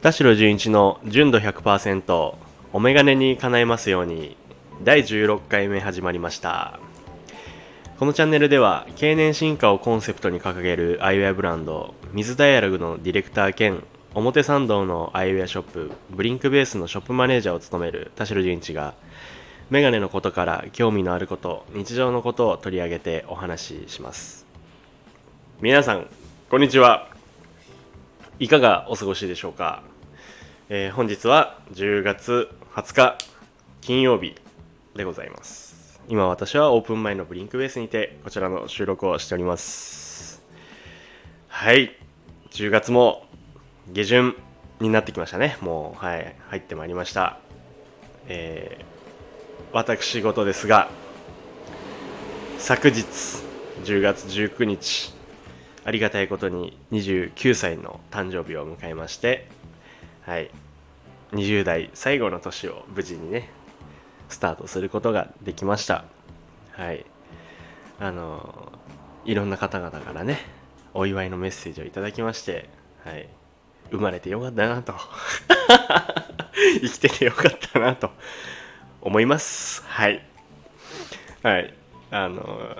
[0.00, 2.34] 田代純一の純度100%
[2.72, 4.36] お眼鏡に叶えますように
[4.84, 6.78] 第16回目始まりました。
[7.98, 13.82] このチャンネルでは経年進化をコンセプトに掲げるアイウェアブランド水ダイアログのディレクター兼
[14.14, 18.94] 表参道のアイウェアショップブリンクベースのショップマネージャーを務める田代純一が
[19.68, 24.46] メガネのことから興味のあること日常のことを取り上げてお話しします。
[25.60, 26.06] 皆さん
[26.48, 27.08] こんにちは。
[28.40, 29.82] いかがお過ごしでしょうか、
[30.70, 33.18] えー本日は10月20日
[33.80, 34.34] 金曜日
[34.94, 35.98] でございます。
[36.08, 40.42] 今私はオープン前のブリンクベースにてこちらの収録をしております。
[41.48, 41.96] はい。
[42.50, 43.26] 10月も
[43.92, 44.36] 下旬
[44.80, 45.56] になってきましたね。
[45.62, 46.36] もうはい。
[46.48, 47.38] 入ってまいりました。
[48.26, 48.84] えー
[49.72, 50.88] 私事ですが
[52.58, 53.04] 昨日
[53.84, 55.14] 10月19日
[55.84, 59.46] ありがたいことに29歳の誕生日を迎えまして
[60.28, 60.50] はい。
[61.32, 63.48] 20代最後の年を無事にね
[64.28, 66.04] スタートすることができました。
[66.72, 67.06] はい。
[67.98, 68.70] あの
[69.24, 70.40] いろんな方々からね
[70.92, 72.68] お祝いのメッセージをいただきまして
[73.06, 73.26] はい。
[73.90, 74.92] 生まれてよかったなと。
[76.82, 78.10] 生きててよかったなと
[79.00, 79.82] 思います。
[79.86, 80.22] はい。
[81.42, 81.72] はい。
[82.10, 82.76] あの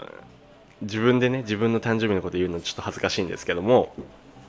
[0.83, 3.95] 自分でね自分の誕生日のこと言うのちょっと恥ずかしいんですけども、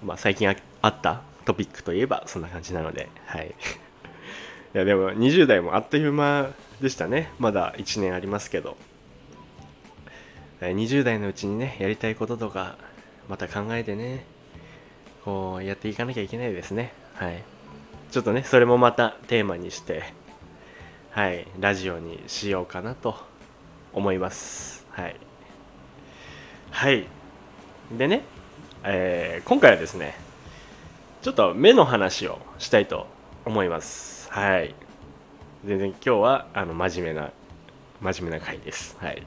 [0.04, 3.54] まあ、最近ああったトピックといえばそんな感じなのではい。
[4.76, 7.32] いやでも20代もあっという間でしたね。
[7.40, 8.78] まだ1年ありますけど。
[10.62, 12.78] 20代のうちにねやりたいこととか
[13.30, 14.26] また考えてね
[15.24, 16.94] こうやっていかなきゃいけないですね。
[17.16, 17.44] はい。
[18.12, 20.04] ちょっとねそれもまたテーマにして
[21.12, 21.48] はい。
[21.60, 23.16] ラジオにしようかなと
[23.94, 24.86] 思います。
[24.92, 25.16] はい。
[26.72, 27.08] はい。
[27.98, 28.22] でね、
[28.84, 30.16] えー今回はですね
[31.22, 33.06] ちょっと目の話をしたいと
[33.46, 34.32] 思います。
[34.32, 34.74] はい。
[35.66, 37.32] 全然今日はあの真面目な
[38.00, 38.96] 真面目な回です。
[39.02, 39.24] はい。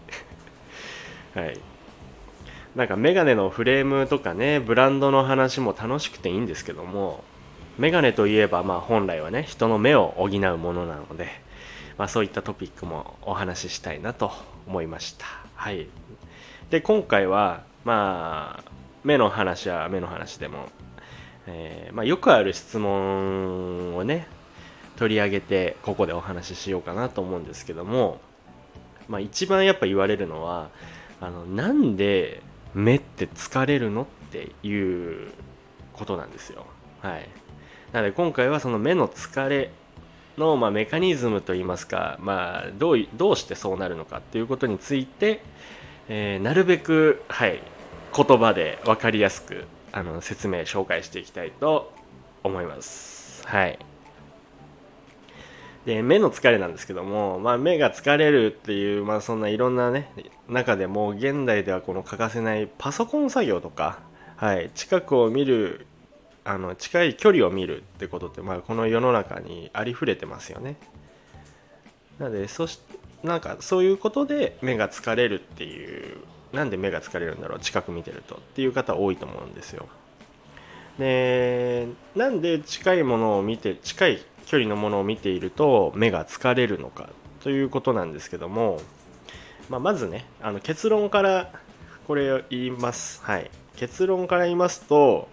[1.36, 1.58] はい。
[2.74, 7.22] なんかメガネのフレームとかねブランドの話も楽しくていいんですけども
[7.76, 11.28] メガネといえばまあ本来はね人の目を補うものなので、
[11.98, 14.32] まあ、そういったトピックもお話ししたいなと
[14.66, 15.26] 思いました。
[15.56, 15.88] はい。
[16.70, 18.70] で今回はまあ
[19.04, 20.68] 目の話は目の話でも、
[21.46, 24.28] えーまあ、よくある質問をね
[24.96, 28.20] 取り上げてここでお話ししようかなと思うんですけども、
[29.08, 30.70] まあ、一番やっぱ言われるのは
[31.20, 32.42] あのなんで
[32.74, 35.30] 目って疲れるのっていう
[35.92, 36.66] ことなんですよ。
[37.00, 37.28] はい。
[37.92, 39.70] なので今回はその目の疲れ
[40.38, 45.42] の、まあ、メカニズムといいますか、まあ、どうどうしてそうなるのかっていうことについて、
[46.08, 47.60] えーなるべく、はい、
[48.16, 51.92] 言葉で分かりやすくあの説明紹介していきたいと
[52.42, 53.46] 思います。
[53.46, 53.78] はい。
[55.84, 60.12] で目の疲れなんですけども、まあ、目が疲れるっていう、まあ、そんないろんなね
[60.48, 63.98] 中でも現代ではこの欠かせないパソコン作業とか、
[64.36, 65.86] はい、近くを見る
[66.44, 70.76] あの近い距離を見るってことって、まあ、この世の中にありふれてますよね。
[72.18, 72.80] なのでそし
[73.24, 76.18] なんかそういうことで目が疲れるっていう
[76.52, 79.86] なんで目が疲れるんだろう近く見てるとっていう方多いと思うんですよ。
[80.98, 87.08] でなんで近いものを見て近い距離のものを見ていると目が疲れるのか
[87.42, 88.80] ということなんですけども、
[89.70, 91.50] まあ、まずねあの結論から
[92.06, 93.22] これを言います。
[93.22, 93.50] はい。
[93.76, 95.28] 結論から言いますと、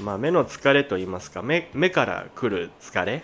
[0.00, 3.22] まあ、目の疲れと言いますか目目から来る疲れ、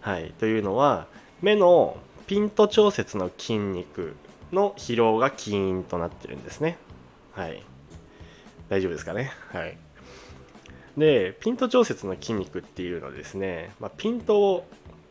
[0.00, 1.06] はい、というのは
[1.40, 4.14] 目のピント調節の筋肉
[4.52, 6.78] の疲労が起因となってるんですね。
[7.32, 7.62] はい。
[8.68, 9.32] 大丈夫ですかね？
[9.52, 9.76] はい。
[10.96, 14.66] でピント調節の筋肉っていうのはですね、まあ、ピントを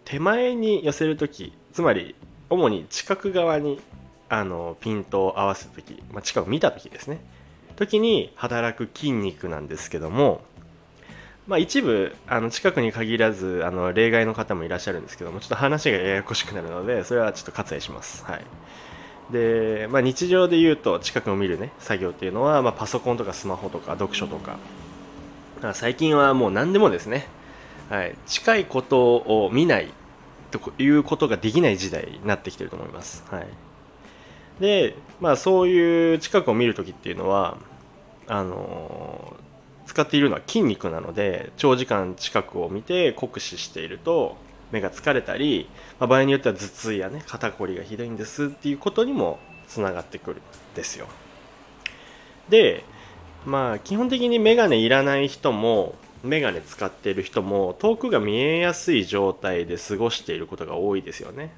[0.05, 2.15] 手前に寄せるときつまり
[2.49, 3.79] 主に近く側に
[4.27, 7.19] あのピントを合わせるとき、まあ、近く見たときですね。
[7.75, 10.41] 時に働く筋肉なんですけども、
[11.47, 18.25] まあ、一部あの近くに限らずあの例外の方もいらっしゃるんですけどもちょっと話がややこしくなるのでそれはちょっと割愛します。
[18.25, 18.45] はい。
[19.31, 24.57] で、まあ、日常で言うと近くを見るね作業っていうのは、まあ、パソコンとかスマホとか読書とか。
[25.73, 27.27] 最近はもう何でもですね、
[27.89, 29.91] はい、近いことを見ない
[30.51, 33.25] ということができない時代になってきてると思います。
[33.29, 33.47] はい、
[34.61, 37.57] で、まあ、そういう近くを見るときっていうのは
[38.27, 39.35] あの
[39.85, 44.37] 使っているのは筋肉なので長時間近くを見て酷使していると
[44.71, 45.69] 目が疲れたり、
[45.99, 50.41] まあ、場合によっては頭痛やね肩こりがひどいんですっていうことにもつながってくるん
[50.75, 51.07] ですよ。
[52.49, 52.83] で
[53.45, 61.51] まあ基本的にメガネいらない人もメガネ使っている人も遠くが見えやすい状態で過ごしていることが多いですよね。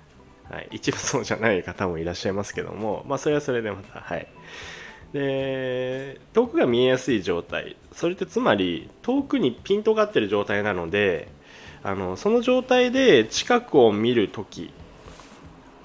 [0.50, 4.28] はい、一部そうじゃない方もいらっしゃいますけども、まあ、それはそれでまた、はい、
[5.14, 11.30] で遠くが見えやすい状態それってつまり遠くにピントが合ってる状態なので
[11.84, 14.72] あのその状態で近くを見るとき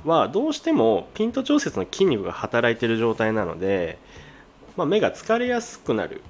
[0.04, 3.98] はどうしてもピント調節の筋肉が働いてる状態なので、
[4.76, 6.22] まあ、目が疲れやすくなる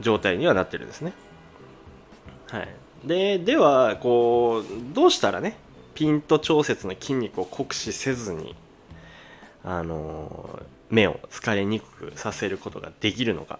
[0.00, 1.12] 状態にはなってるんですね。
[2.50, 2.68] はい、
[3.04, 5.56] でではこうどうしたらね
[5.94, 8.54] ピント調節の筋肉を酷使せずに
[9.64, 10.60] あの
[10.90, 13.58] 目を疲れにくくさせることができるのか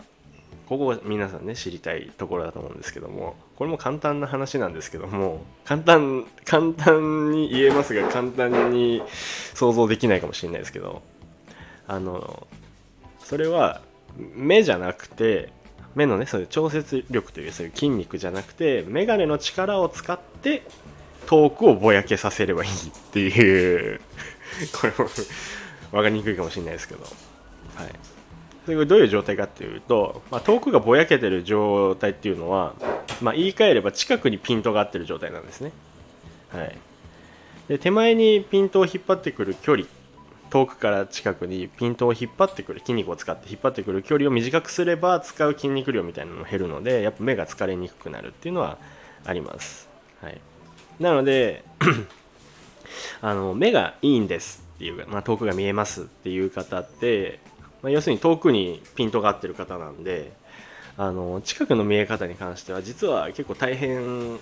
[0.69, 9.03] ここは皆さんね知りたいところだと思うんですけどもこれも簡単な話なんですけども簡単簡単に言えますが簡単に
[9.55, 11.03] 想像できないかもしれないですけど
[11.87, 12.47] あの
[13.21, 13.81] それは
[14.35, 15.51] 目じゃなくて
[15.95, 20.63] 目のねそういう調節力というそういう筋肉じゃなくて眼鏡の力を使って
[21.27, 22.75] 遠くをぼやけさせればいいっ
[23.13, 24.01] ていう。
[24.73, 25.09] これも
[25.91, 27.11] 分かりにくいかもしれないですけど、はい、
[28.75, 32.75] どういう状態かっていうと、まあ、遠くがぼやけてる状態っていうのは、
[33.21, 35.73] まあ、言い換えれば近くにピントが合ってる状態なんですね、
[36.51, 36.77] はい、
[37.69, 39.87] で手前にピントを引っ張ってくる距離
[40.51, 48.79] 遠くから近くにピントを引っ張ってくる筋肉を使って引っ張ってくる距離を短くすれば使う筋肉量みたいなのも減るのでやっぱ目が疲れにくくなるっていうのは
[49.25, 49.89] あります、
[50.23, 50.41] はい、
[51.01, 51.65] なので
[53.21, 57.41] あの目がいいんですっていう、まあ、遠くが見えますっていう方って、
[57.89, 60.33] まあ、要するに遠くにピントが合ってる方なんで
[60.99, 64.39] あの近くの見え方に関しては実は結構大変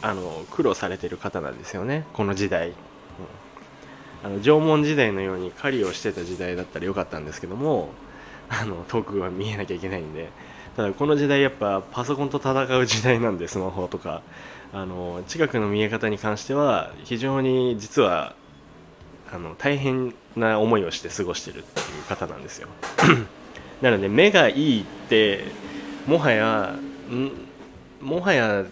[0.00, 2.74] あの苦労されてる方なんですよねこの時代、うん、
[4.24, 7.90] あの縄文時代のように狩りをしてた時代だったらよかったんですけども
[8.48, 10.30] あの遠くは見えなきゃいけないんで。
[10.76, 14.22] ただこの時代やっぱパソコンと戦う時代なんでスマホとか。
[14.72, 18.34] あの近くの見え方に関しては非常に実は
[19.32, 22.68] あの大変な思いをして過ごしてるっていう方なんですよ。
[23.82, 25.44] なので目がいいって
[26.06, 26.76] もはや
[28.00, 28.64] もはや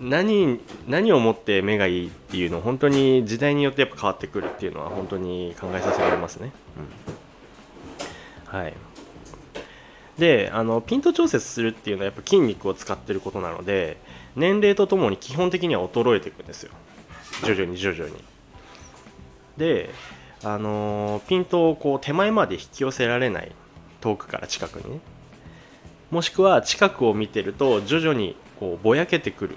[0.00, 6.52] 何何をもって目がいいっていうの本当に時代によってやっぱ変わってくるっていうのは本当に考えさせられますね、
[8.50, 8.74] うん、はい。
[10.18, 13.96] であのピント調節するっていうのはやっぱ筋肉を使ってることなので
[14.36, 16.72] 年齢とともに基本的には衰えていくんですよ。
[17.44, 18.14] 徐々に徐々に
[19.56, 19.90] で
[20.42, 23.52] あのピントをこう手前まで引き寄せられない
[24.00, 25.00] 遠くから近くにね。
[26.10, 29.56] もしくは近くを見てると徐々にこうぼやけてくる。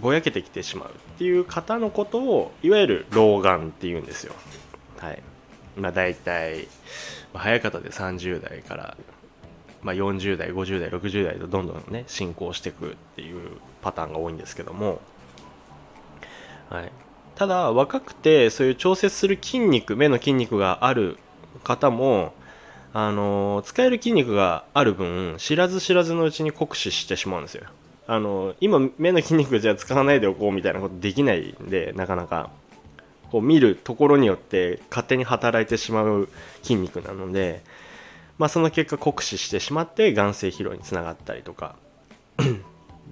[0.00, 4.34] ぼやけてきてしまうっていう方のことをいわゆる老眼っていうんですよ。
[4.98, 5.22] はい。
[5.76, 6.68] まあ大体、
[7.32, 8.96] まあ、早い方で30代から、
[9.82, 15.00] まあ、40代50代60代とどんどんね進行していくっていうパターンが多いんですけども。
[16.68, 16.92] はい。
[17.40, 21.16] ただ若くてそういう調節する筋肉目の筋肉がある
[21.64, 22.34] 方も
[22.92, 27.64] あの使える筋肉がある分知らず知らずのうちに酷使してしまうんですよ。
[28.06, 32.50] あの今目の筋肉じゃ使わないでおこうみたいなことできないんでなかなか。
[33.30, 36.28] こう見るところによって勝手に働いてしまう
[36.62, 37.62] 筋肉なので、
[38.36, 41.74] まあ、その結果酷使してしまって眼性疲労につながったりとか。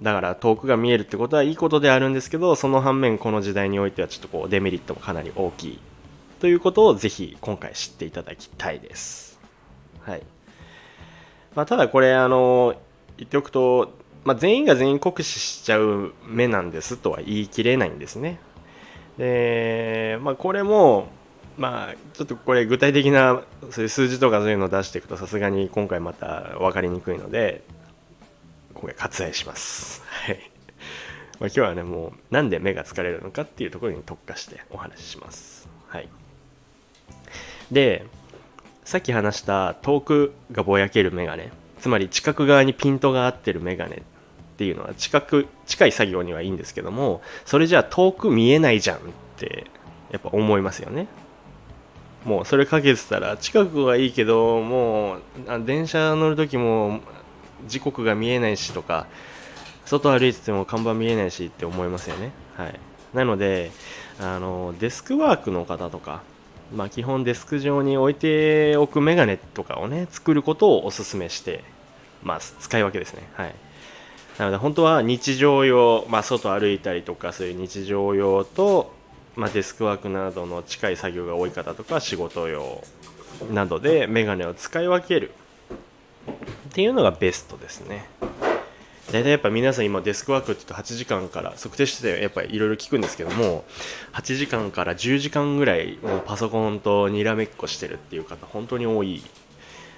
[0.01, 5.79] だから遠くが見えるってことはいいことであるんですけどその反面この時代においてはちょっとこうデメリットもかなり大きい
[6.39, 9.39] ということをぜひ今回知っていただきたいです。
[10.01, 10.23] はい。
[11.55, 12.75] まあ、ただこれあの
[13.17, 13.91] 言っておくと、
[14.23, 18.39] まあ、全員が全員酷使しちゃう目なんですとは言い切れないんですね。
[19.17, 21.09] で、まあ、これも
[21.57, 27.63] まあちょっとこれ具体的なそういう数字とかそういうのを出していくとさすがに今回また分かりにくいので
[28.79, 30.01] 今回割愛します。
[30.05, 30.39] はい。
[31.37, 35.67] まあ、今日はね、もうなんで目が疲れるのかっていうところに特化してお話しします。
[35.89, 36.07] はい。
[37.69, 38.05] で、
[38.85, 44.01] さっき話した遠くがぼやけるメガネ、つまり近く側にピントが合ってるメガネっ
[44.55, 49.01] ていうのは近く、近い作業にはいいんですけども、それじゃあ遠く見えないじゃんっ
[49.35, 49.65] て
[50.09, 51.07] やっぱ思いますよね。
[52.23, 55.19] もうそれかけてたら近くはいいけどもう
[55.65, 56.99] 電車乗る時も
[57.67, 59.07] 時刻が見えないしとか
[59.85, 62.31] 外歩いてても看板見えないしって思いますよね。
[62.55, 62.79] はい。
[63.13, 63.71] なので
[64.19, 66.21] あのデスクワークの方とか
[66.73, 71.63] まあ基本デスク上に置いておくメガネとかをね作ることをおすすめして
[72.23, 72.55] ます。
[72.59, 73.27] 使い分けですね。
[73.33, 73.55] はい。
[74.37, 78.93] なので本当は日常用、まあ、外歩いたりとかそういう日常用と、
[79.35, 82.81] まあ、デスクワークなどの近い作業が多い方とか仕事用
[83.51, 85.33] などでメガネを使い分ける
[86.69, 88.05] っていうのがベストですね。
[89.11, 93.65] 大体やっぱ皆さん今デスクワークって言うと8時間から測定しててやっぱりいろいろ聞くんですけども
[94.13, 99.23] 8時間から10時間ぐらいもうパソコンとにらめっこしてるっていう方本当に多い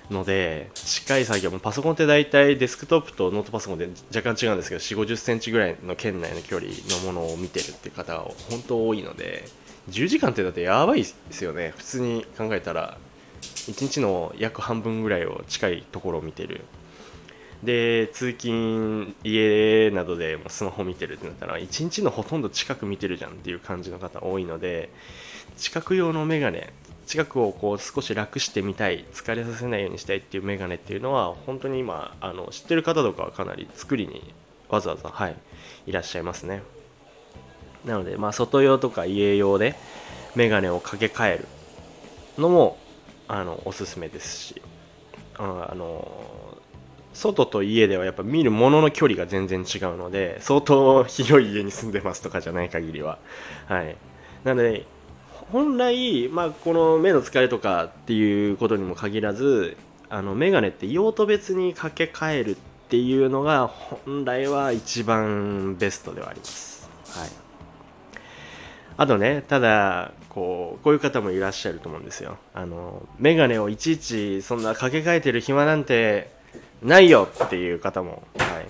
[0.10, 9.44] ので近い作業もパソコンって大体デスクトップとノートパソコンで若干違うんですけど4 5 0センチぐらいの圏内の距離のものを見てるっていう方が本当多いので
[9.90, 11.74] 10時間ってだってやばいですよね。
[11.76, 12.98] 普通に考えたら。
[13.42, 16.62] 1日の約半分ぐらいを近いところを見てる。
[17.64, 24.90] で通勤家などでもスマホ見てるってなったら1日のほとんど近く見てるじゃんっていう感じの方多いので
[25.58, 26.74] 近く用のメガネ
[27.06, 34.34] 近くをこう少し楽してみたい疲れさせないようにしたいっていうメガネっていうのは本当に今あの知ってる方とかはかなり作りに
[34.70, 35.36] わざわざはい
[35.86, 36.64] いらっしゃいますね。
[37.86, 39.76] なのでまあ外用とか家用で
[40.36, 41.48] メガネを掛け替える
[42.38, 42.78] のも
[43.34, 44.62] あのおすすめですし。
[45.38, 46.58] ああの
[47.14, 53.20] 外と家ではやっぱ見るものの距離が全然違うので相当広い家に住んでますとかじゃない限りは。
[53.68, 53.98] はい。
[54.44, 54.86] なので
[55.52, 59.76] 本来、まあ、この目の疲れとかっていうことにも限らず
[60.10, 62.56] あのメガネって用途別に掛け替えるっ
[62.90, 66.90] ていうのが本来は一番ベストではあります。
[67.10, 67.30] はい。
[68.98, 72.38] あとねただこうこういう方もいらっしゃると思うんですよ。
[72.54, 76.32] あのメガネをいちいちそんな掛け替えてる暇なんて
[76.82, 78.68] ないよっていう方も、はい、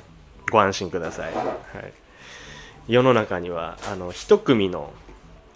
[0.50, 1.94] ご安心ください、はい、
[2.88, 4.92] 世の中にはあの1組の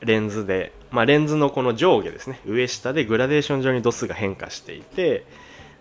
[0.02, 2.40] レンズで、まあ、レンズのこの上下ですね。
[2.46, 5.26] 上下でグラデーション上に度数が変化していて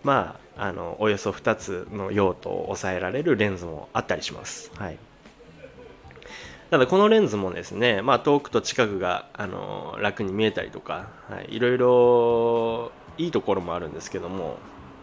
[0.02, 4.98] まああのおよそ2つの用途を抑えられるレンズもあったりします、はい、
[6.74, 14.56] ただこのレンズもですね、まあ、遠くと近くがあの楽に見えたりとか、はい、いろいろいいところもあるんですけども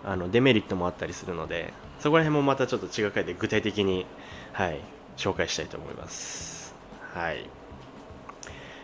[0.03, 4.05] あのデメリットもあったりするのでそこら辺もまたちょっと違う回で具体的に、
[4.51, 4.81] はい、
[5.15, 6.75] 紹介したいと思います。
[7.13, 7.49] はい。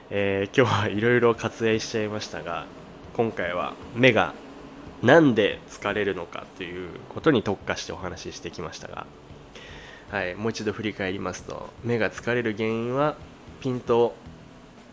[0.10, 2.68] えー、今日はいろいろ割愛しちゃいましたが
[3.18, 4.34] 今回は目が
[5.04, 9.06] なんで疲れるのかということに特化してお話ししてきましたが、
[10.10, 13.18] はい、もう一度振り返りますと目が疲れる原因は
[13.60, 14.16] ピント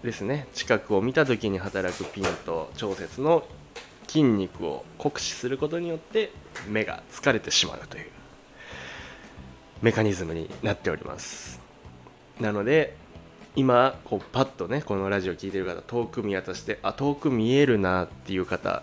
[0.03, 0.49] ですね。
[0.55, 3.47] 近くを見た時に働くピント調節の
[4.09, 6.33] 筋肉を酷使することによって
[6.69, 8.07] 目が疲れてしまうという
[9.83, 11.61] メカニズムになっております。
[12.41, 12.97] なので
[13.55, 18.83] 今こうパッとねこのラジオ聴いてる方遠く見渡してあ遠く見えるなっていう方、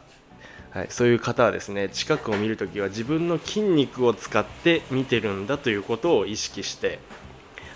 [0.72, 7.00] はい、そういう方はですね近くを見るときは自分の筋肉を使って見てるんだということを意識して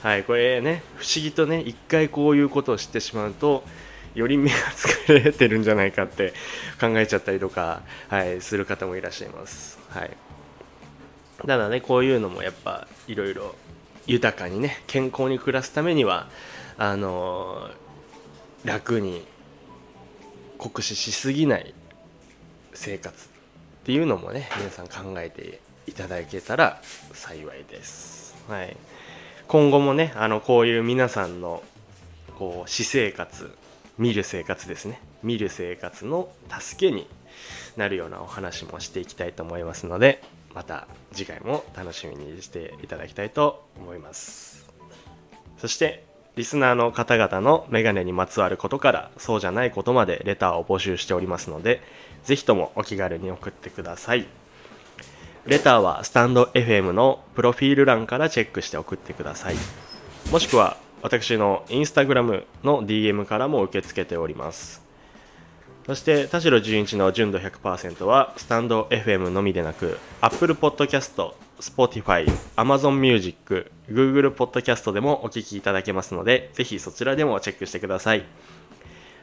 [0.02, 3.64] はいこれね不思議とね一回こういうことを知ってしまうと
[4.14, 6.34] より目が疲れてるんじゃないかって
[6.80, 9.78] 考えちゃったりとか、はい、する方もいらっしゃいます。
[9.90, 10.12] はい、
[11.46, 13.56] ただねこういうのもやっぱいろいろ
[14.08, 16.30] 豊かにね健康に暮らすためには
[16.78, 19.26] あのー、楽に
[20.58, 21.74] 酷使しすぎない
[22.76, 26.82] 生活っていうのもね皆さん考えていただけたら
[27.14, 28.36] 幸いです。
[28.48, 28.76] はい、
[29.48, 31.64] 今後もねあのこういう皆さんの
[32.38, 33.56] こう私生活
[33.98, 35.00] 見る生活ですね。
[35.24, 36.30] 見る生活の
[36.60, 37.08] 助けに
[37.78, 40.22] なるようなお話もしていきたいと思いますので
[40.54, 44.66] また次回も楽しみにしていただきたいと思います。
[45.58, 46.04] そして
[46.36, 51.82] リスナーの方々のメガネにまつわることからそうじゃないことまでレターを募集しておりますので
[52.24, 54.28] ぜひともお気軽に送ってください。
[55.46, 59.56] レターはスタンド FM のプロフィール欄からチェックして送ってください。
[60.32, 64.84] もしくは私のインスタグラムの DM からも受け付けております。
[65.86, 78.24] そして田代純一の純度100%はスタンド FM のみでなく Apple Podcast、Spotify、Amazon Music、Google Podcast でもお聴きいただけますのでぜひそちらでもチェックしてください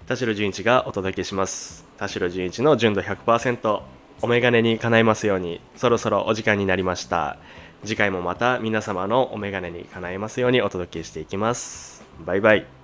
[0.07, 3.83] 田代純一がお届けします田代純一の純度100%
[4.23, 7.39] お眼鏡に叶えますようにそろそろお時間になりました
[7.85, 12.05] 次回もまた皆様のお眼鏡に叶えますようにお届けしていきます。
[12.25, 12.82] バイバイ。